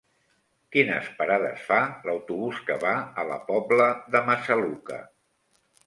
[0.75, 1.77] Quines parades fa
[2.11, 5.03] l'autobús que va a la Pobla de Massaluca?